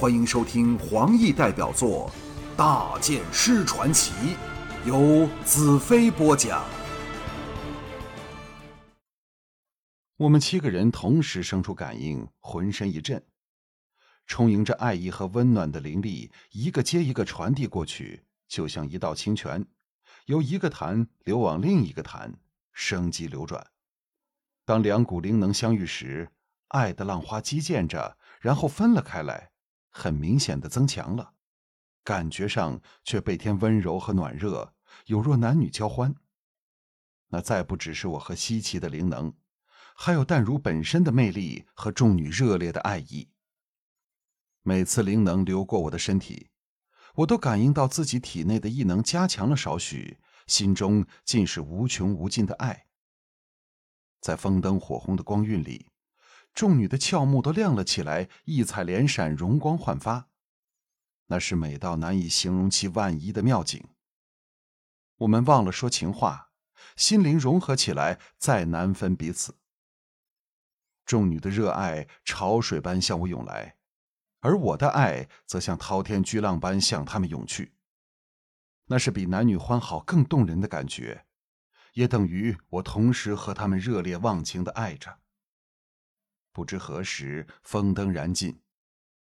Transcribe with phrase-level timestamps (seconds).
[0.00, 2.10] 欢迎收听黄奕代表作
[2.56, 4.14] 《大剑师传奇》，
[4.88, 6.64] 由子飞播讲。
[10.16, 13.22] 我们七个人同时生出感应，浑身一震，
[14.26, 19.66] 充盈着爱意和温暖的灵力，一个接一个传递过去，就像一道清泉，
[20.24, 22.38] 由一个潭流往另一个潭，
[22.72, 23.66] 生机流转。
[24.64, 26.30] 当两股灵能相遇时，
[26.68, 29.49] 爱的浪花激溅着，然后分了开来，
[29.90, 31.34] 很明显的增强了，
[32.02, 34.74] 感觉上却倍添温柔和暖热，
[35.06, 36.14] 有若男女交欢。
[37.28, 39.34] 那再不只是我和稀奇的灵能，
[39.94, 43.30] 还有淡如本身的魅力和众女热烈的爱意。
[44.62, 46.50] 每次灵能流过我的身体，
[47.16, 52.86] 我都感应到自己体内的异能加强了少许，心中尽是无穷无尽的爱。
[54.20, 55.89] 在风灯火红的光晕里。
[56.52, 60.28] 众女的俏目都亮了起来，异彩连闪，容光焕发，
[61.26, 63.88] 那是美到难以形容其万一的妙景。
[65.18, 66.50] 我们忘了说情话，
[66.96, 69.56] 心灵融合起来，再难分彼此。
[71.06, 73.76] 众女的热爱潮水般向我涌来，
[74.40, 77.74] 而我的爱则像滔天巨浪般向他们涌去。
[78.86, 81.26] 那是比男女欢好更动人的感觉，
[81.94, 85.18] 也等于我同时和他们热烈忘情的爱着。
[86.52, 88.60] 不知何时，风灯燃尽，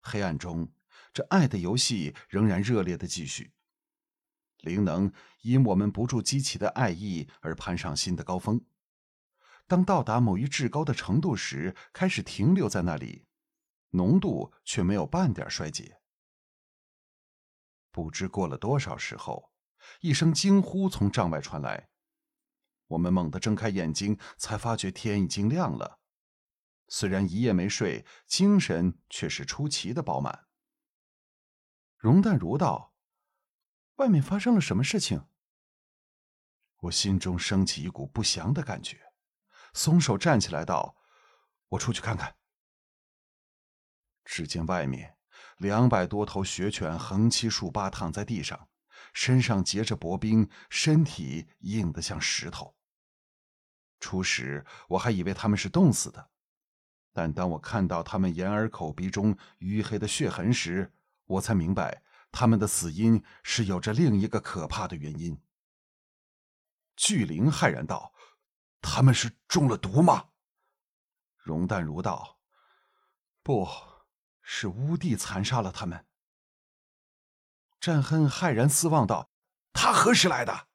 [0.00, 0.72] 黑暗中，
[1.12, 3.52] 这爱的游戏仍然热烈的继续。
[4.58, 8.64] 灵能因我们不住激起的爱意而攀上新的高峰。
[9.66, 13.26] 当到达某一至高的程度时，开始停留在那里，
[13.90, 16.00] 浓度却没有半点衰竭。
[17.90, 19.52] 不知过了多少时候，
[20.00, 21.88] 一声惊呼从帐外传来，
[22.88, 26.00] 我们猛地睁开眼睛，才发觉天已经亮了。
[26.88, 30.46] 虽然一夜没睡，精神却是出奇的饱满。
[31.96, 32.94] 容淡如道
[33.96, 35.26] ：“外面发生了什么事情？”
[36.84, 39.14] 我心中升起一股不祥的感觉，
[39.72, 40.96] 松手站起来道
[41.70, 42.36] ：“我出去看看。”
[44.24, 45.16] 只见外面
[45.56, 48.68] 两百多头雪犬横七竖八躺在地上，
[49.14, 52.76] 身上结着薄冰，身体硬得像石头。
[53.98, 56.30] 初时我还以为他们是冻死的。
[57.16, 60.92] 但当我看到他们眼耳口鼻中淤黑的血痕时，
[61.26, 62.02] 我才明白
[62.32, 65.40] 他们的死因是有着另一个可怕的原因。
[66.96, 68.12] 巨灵骇然道
[68.82, 70.30] ：“他们是中了毒吗？”
[71.38, 72.40] 容淡如道
[73.44, 73.64] ：“不
[74.42, 76.04] 是乌帝残杀了他们。”
[77.78, 79.30] 战恨骇然四望道
[79.72, 80.66] ：“他何时来的？”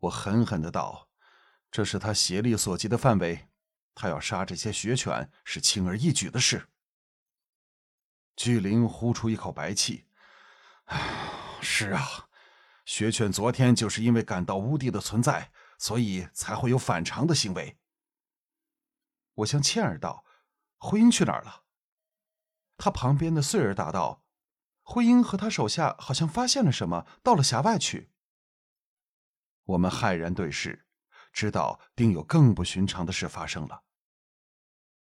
[0.00, 1.08] 我狠狠的道
[1.72, 3.47] ：“这是他邪力所及的范围。”
[4.00, 6.68] 他要杀这些雪犬是轻而易举的事。
[8.36, 10.06] 巨灵呼出一口白气
[11.60, 12.28] ：“是啊，
[12.84, 17.76] 雪犬昨天就是因为感到乌帝的存在，所以才会有反常的行为。”
[19.34, 20.24] 我向倩儿道
[20.78, 21.64] ：“灰鹰去哪儿了？”
[22.78, 24.22] 他旁边的穗儿答道
[24.82, 28.12] ：“灰鹰和他手下好像发现了什么，到了峡外去。”
[29.66, 30.86] 我们骇然对视，
[31.32, 33.82] 知道定有更不寻常的事发生了。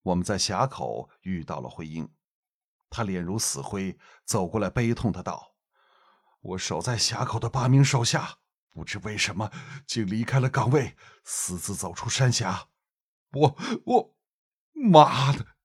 [0.05, 2.11] 我们在峡口遇到了灰鹰，
[2.91, 5.55] 他脸如死灰，走过来悲痛的道
[6.41, 8.37] ：“我守在峡口的八名手下，
[8.69, 9.51] 不知为什么
[9.87, 10.95] 竟离开了岗位，
[11.25, 12.69] 私自走出山峡。
[13.33, 13.57] 我
[13.87, 14.15] 我，
[14.75, 15.57] 妈的，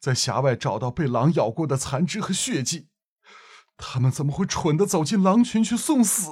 [0.00, 2.88] 在峡外找到被狼咬过的残肢和血迹，
[3.76, 6.28] 他们怎么会蠢的走进狼群去送死？”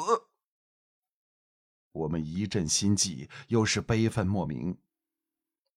[1.92, 4.78] 我们一阵心悸，又是悲愤莫名。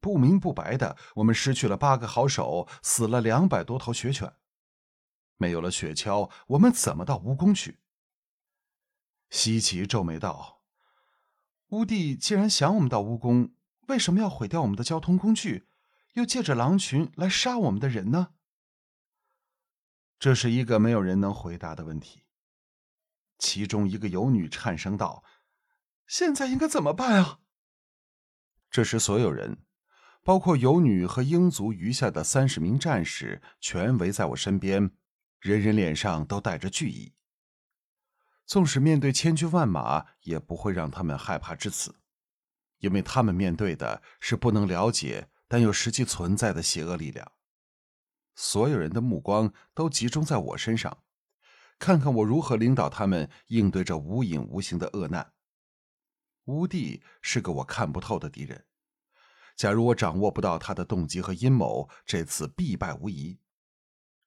[0.08, 4.34] 不明不白的，我们失去了八个好手，死了两百多头雪犬，
[5.36, 7.80] 没有了雪橇，我们怎么到蜈蚣去？
[9.30, 10.62] 西岐皱眉道
[11.72, 13.52] ：“乌帝既然想我们到蜈蚣，
[13.90, 15.68] 为什么要毁掉我们的交通工具，
[16.14, 18.30] 又借着狼群来杀我们的人呢？”
[20.18, 22.24] 这是一个没有人能回答的问题。
[23.38, 25.26] 其中一个游女颤声道
[26.08, 27.42] ：“现在应该怎么办啊？”
[28.72, 29.67] 这时，所有人。
[30.28, 34.92] 包括游女和英族余下的三十名战士，全围在我身边，
[35.40, 37.14] 人人脸上都带着惧意。
[38.46, 41.96] 纵使面对千军万马，也不会让他们害怕至此，
[42.80, 47.32] 因为他们面对的是不能了解但又实际存在的邪恶力量。
[48.36, 51.06] 所有人的目光都集中在我身上，
[51.80, 55.32] 看看我如何领导他们应对这无影无形的恶难。
[56.48, 58.66] 乌帝是个我看不透的敌人。
[59.58, 63.40] 假如我掌握不到他的动机和阴谋，这次必败无疑。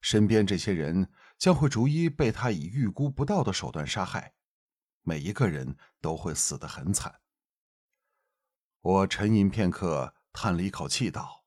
[0.01, 4.35] 身边这些人将会逐一被他以预估不到的手段杀害，
[5.03, 7.21] 每一个人都会死得很惨。
[8.81, 11.45] 我沉吟片刻，叹了一口气，道：“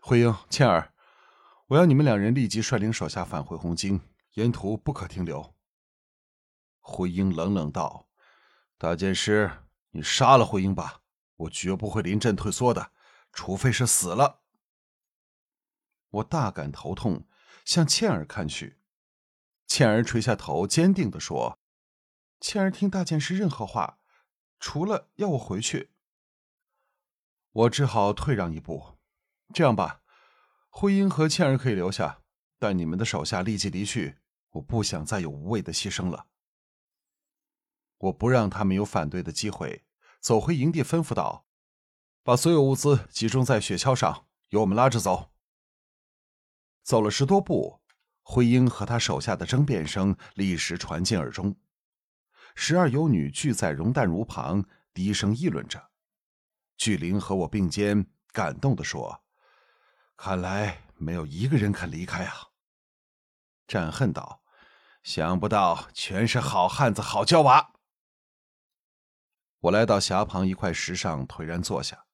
[0.00, 0.94] 慧英、倩儿，
[1.66, 4.00] 我要你们两人立即率领手下返回红京，
[4.34, 5.54] 沿途不可停留。”
[6.80, 8.08] 慧英冷冷道
[8.78, 9.50] ：“大剑师，
[9.90, 11.02] 你杀了慧英吧，
[11.36, 12.92] 我绝不会临阵退缩的，
[13.32, 14.42] 除非是死了。”
[16.10, 17.26] 我大感头痛，
[17.64, 18.78] 向倩儿看去，
[19.66, 21.58] 倩儿垂下头，坚定地说
[22.40, 23.98] ：“倩儿听大剑师任何话。”
[24.58, 25.90] 除了要我回去，
[27.52, 28.98] 我只好退让一步。
[29.52, 30.02] 这样吧，
[30.70, 32.22] 徽英和倩儿可以留下，
[32.58, 34.16] 但你们的手下立即离去。
[34.52, 36.28] 我不想再有无谓的牺牲了。
[37.98, 39.85] 我不让他们有反对的机会，
[40.20, 41.46] 走回营地，吩咐道
[42.24, 45.30] ：“把所有物资集中在雪橇上，由我们拉着走。”
[46.82, 47.80] 走了十多步，
[48.22, 51.56] 慧英和他手下的争辩声立时传进耳中。
[52.54, 54.64] 十二游女聚在容淡如旁，
[54.94, 55.90] 低声议论着。
[56.76, 59.22] 巨灵和我并肩，感动地说
[60.16, 62.34] ：“看来没有一个人肯离开啊。”
[63.68, 64.42] 战恨道
[65.02, 67.72] ：“想不到全是好汉子、好娇娃。”
[69.60, 72.04] 我来到峡旁一块石上，颓然坐下，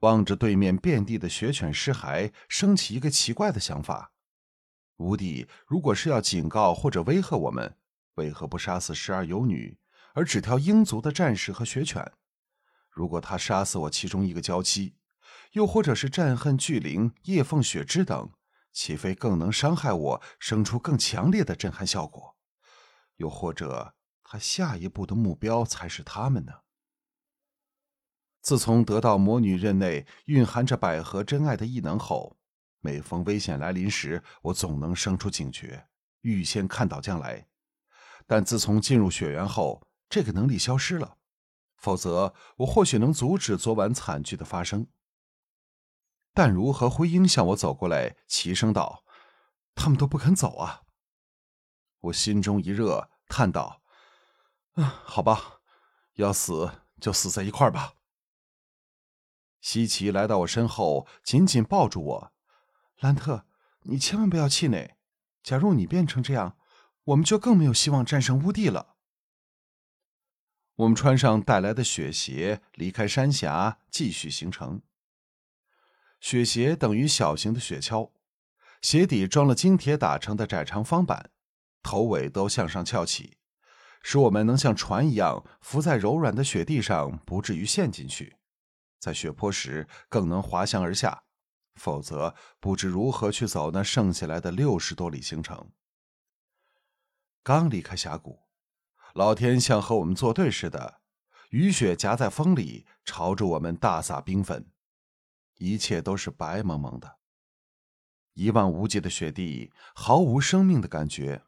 [0.00, 4.12] 望着对面遍地的雪犬尸骸，升起一个奇怪的想法：
[4.96, 7.76] 吴帝如果是要警告或者威吓我们。
[8.16, 9.78] 为何不杀死十二游女，
[10.14, 12.12] 而只挑英族的战士和雪犬？
[12.90, 14.96] 如果他杀死我其中一个娇妻，
[15.52, 18.30] 又或者是战恨巨灵、叶凤雪之等，
[18.70, 22.36] 岂非更能伤害我，生出更强烈的震撼效果？
[23.16, 23.94] 又或者
[24.32, 26.62] 他下一步的目标才是他们呢？
[28.40, 32.38] 自从得到魔女刃内蕴含着百合真爱的异能后，
[32.80, 35.86] 每逢危险来临时，我总能生出警觉，
[36.22, 37.46] 预先看到将来。
[38.26, 41.18] 但自从进入雪原后，这个能力消失了。
[41.76, 44.86] 否则，我或许能阻止昨晚惨剧的发生。
[46.32, 49.04] 淡如和辉英向我走过来，齐声道
[49.76, 50.84] ：“他们都不肯走啊！”
[52.00, 53.80] 我心中一热，叹道
[54.74, 55.60] ：“嗯， 好吧，
[56.14, 56.70] 要死
[57.00, 57.94] 就死在一块儿吧。”
[59.60, 62.32] 西奇来到我身后，紧紧抱住我
[63.00, 63.46] ：“兰特，
[63.82, 64.96] 你千万不要气馁。
[65.42, 66.56] 假如你变成这样……”
[67.06, 68.94] 我们就更没有希望战胜乌帝了。
[70.76, 74.82] 我们穿上带来的雪鞋，离开山峡，继续行程。
[76.20, 78.12] 雪鞋等于小型的雪橇，
[78.80, 81.32] 鞋底装了金铁打成的窄长方板，
[81.82, 83.36] 头尾都向上翘起，
[84.02, 88.36] 使我们能像船一样浮在柔软的雪地上，不至于陷进去。
[88.98, 91.24] 在雪坡时更能滑翔而下，
[91.74, 95.72] 否则不知如何去走那剩下来的六十多里行程。
[97.42, 98.40] 刚离开峡谷，
[99.14, 101.00] 老天像和我们作对似的，
[101.50, 104.70] 雨雪夹在风里，朝着我们大撒冰粉，
[105.56, 107.18] 一切都是白蒙蒙的，
[108.34, 111.42] 一望无际的雪地，毫无生命的感觉，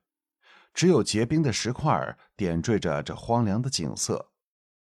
[0.74, 4.32] 只有结冰的石块点缀着这荒凉的景色。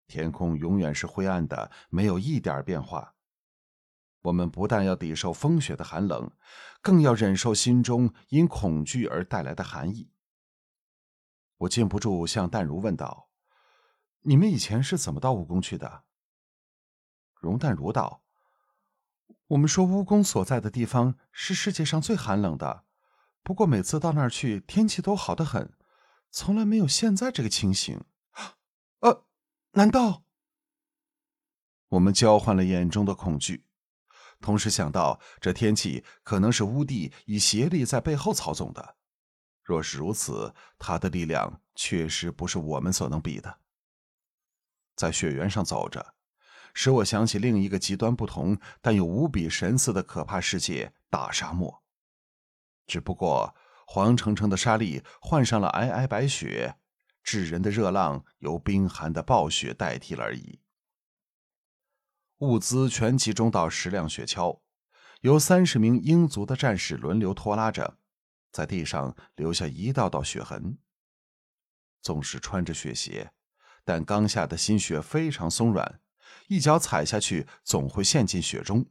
[0.06, 3.14] 天空永远是灰暗的，没有一点变化。
[4.22, 6.30] 我们不但要抵受风雪的寒冷，
[6.82, 10.12] 更要忍受心中因恐惧而带来的寒意。
[11.56, 13.30] 我禁不住向淡如问道
[14.22, 16.04] ：“你们以前是怎么到巫宫去的？”
[17.40, 18.22] 容淡如道
[19.48, 22.84] ：“我们说巫宫所在的地方是世界上最寒冷的，
[23.50, 25.72] 不过每次到那儿去，天气都好得很，
[26.30, 28.04] 从来没有现在这个情形。”
[29.02, 29.24] 呃，
[29.72, 30.22] 难道？
[31.88, 33.64] 我们交换了眼中的恐惧，
[34.40, 38.94] 同时想到这天气可能是乌帝以邪力在背后操纵的。
[39.64, 43.58] 若是如此，他的力量确实不是我们所能比的。
[44.94, 46.14] 在雪原上走着，
[46.72, 51.82] 使我想起另一个极端不同但又无比神似的可怕世界——大沙漠。
[52.90, 53.54] 只不过
[53.86, 56.74] 黄澄澄的沙砾换上了皑皑白雪，
[57.22, 60.58] 炙人的热浪由冰寒的暴雪代替了而已。
[62.38, 64.62] 物资全集中到十辆雪橇，
[65.20, 67.98] 由三十名英族的战士轮流拖拉着。
[68.50, 70.78] 在地上留下一道道血痕。
[72.02, 73.30] 纵使穿着雪鞋，
[73.84, 76.00] 但刚下的新雪非常松软，
[76.48, 78.84] 一脚踩下去总会陷进雪中，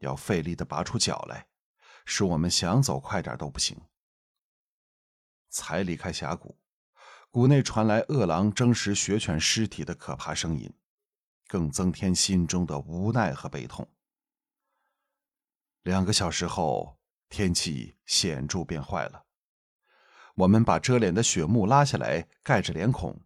[0.00, 1.46] 要费力的拔出脚来，
[2.08, 3.78] 使我们想走快点都不行。
[5.50, 6.56] 才离开峡谷，
[7.30, 10.72] 谷内传来饿狼争食雪犬尸体的可怕声音，
[11.46, 13.86] 更增添心中的无奈和悲痛。
[15.82, 16.96] 两个小时后。
[17.30, 19.26] 天气显著变坏了。
[20.34, 23.20] 我们把遮脸的雪幕拉下来，盖着脸孔，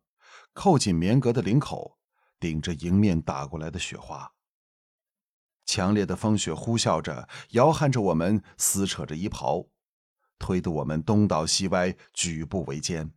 [0.53, 2.01] 扣紧棉革的领口，
[2.41, 4.35] 顶着迎面打过来的雪花。
[5.65, 9.67] 强烈的风雪呼啸着，摇撼着我们，撕扯着衣袍，
[10.39, 13.13] 推得我们东倒西歪，举步维艰。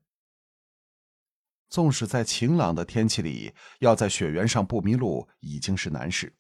[1.68, 6.36] 纵使在晴朗的天气里，要在雪原上不迷路已经是难事，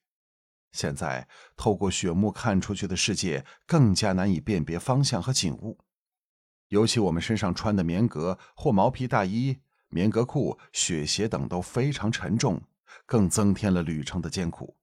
[0.72, 5.80] 现在透过雪幕看出去的世界更加难以辨别方向和景物。
[6.70, 9.60] 尤其我们身上穿的棉革或毛皮大衣、
[9.90, 12.62] 棉革裤、雪鞋等都非常沉重，
[13.06, 14.78] 更增添了旅程的艰苦。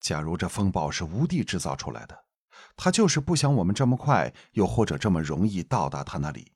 [0.00, 2.24] 假如这风暴是无地制造出来的，
[2.76, 6.52] 他就是不想我们这么快，又或者这么容易到达他那里。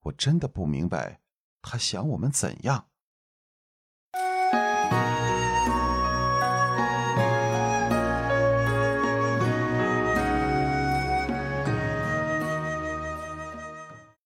[0.00, 1.20] 我真的不明白，
[1.60, 2.86] 他想我们怎样。